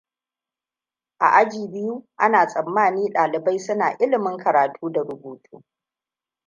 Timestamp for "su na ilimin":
3.59-4.37